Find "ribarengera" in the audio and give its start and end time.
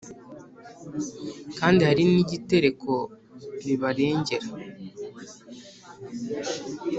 3.65-4.47